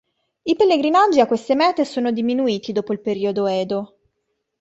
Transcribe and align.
I 0.45 0.55
pellegrinaggi 0.55 1.19
a 1.21 1.27
queste 1.27 1.53
mete 1.53 1.85
sono 1.85 2.09
diminuiti 2.09 2.71
dopo 2.71 2.91
il 2.91 3.01
periodo 3.01 3.45
Edo. 3.45 3.97